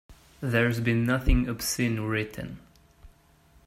There's 0.41 0.79
been 0.79 1.05
nothing 1.05 1.47
obscene 1.47 1.99
written. 1.99 2.59